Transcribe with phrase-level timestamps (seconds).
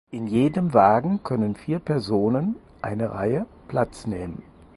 [0.09, 4.41] In jedem Wagen können vier Personen (eine Reihe) Platz nehmen.